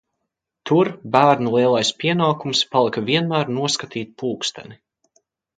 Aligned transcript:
Tur 0.69 0.89
bērnu 1.15 1.53
lielais 1.57 1.93
pienākums 2.03 2.63
palika 2.73 3.05
vienmēr 3.11 3.55
noskatīt 3.59 4.19
pulksteni. 4.23 4.83